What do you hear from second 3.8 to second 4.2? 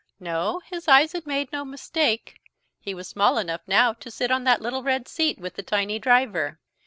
to